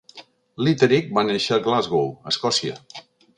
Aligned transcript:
Litterick 0.67 1.11
va 1.17 1.25
néixer 1.27 1.53
a 1.59 1.63
Glasgow, 1.67 2.09
Escòcia. 2.33 2.81